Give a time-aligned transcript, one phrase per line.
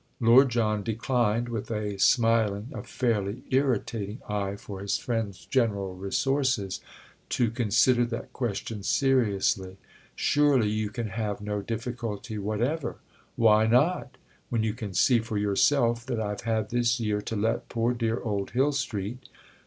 [0.19, 6.81] Lord John declined, with a smiling, a fairly irritating eye for his friend's general resources,
[7.29, 9.77] to consider that question seriously.
[10.15, 12.95] "Surely you can have no difficulty whatever—!"
[13.35, 17.93] "Why not?—when you can see for yourself that I've had this year to let poor
[17.93, 19.29] dear old Hill Street!